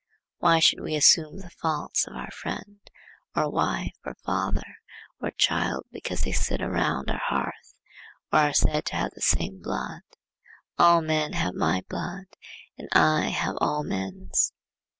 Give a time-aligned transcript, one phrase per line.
[0.39, 2.79] Why should we assume the faults of our friend,
[3.35, 4.77] or wife, or father,
[5.21, 7.75] or child, because they sit around our hearth,
[8.33, 10.01] or are said to have the same blood?
[10.79, 12.25] All men have my blood
[12.79, 14.51] and I have all men's.